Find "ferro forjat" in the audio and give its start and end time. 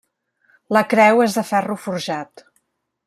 1.53-2.47